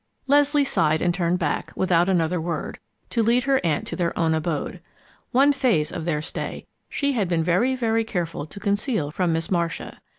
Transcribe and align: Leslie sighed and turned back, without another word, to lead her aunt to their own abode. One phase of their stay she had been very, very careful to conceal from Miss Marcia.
Leslie 0.25 0.63
sighed 0.65 0.99
and 0.99 1.13
turned 1.13 1.37
back, 1.37 1.71
without 1.75 2.09
another 2.09 2.41
word, 2.41 2.79
to 3.11 3.21
lead 3.21 3.43
her 3.43 3.61
aunt 3.63 3.85
to 3.85 3.95
their 3.95 4.17
own 4.17 4.33
abode. 4.33 4.81
One 5.31 5.51
phase 5.53 5.91
of 5.91 6.05
their 6.05 6.23
stay 6.23 6.65
she 6.89 7.11
had 7.11 7.29
been 7.29 7.43
very, 7.43 7.75
very 7.75 8.03
careful 8.03 8.47
to 8.47 8.59
conceal 8.59 9.11
from 9.11 9.31
Miss 9.31 9.51
Marcia. 9.51 9.99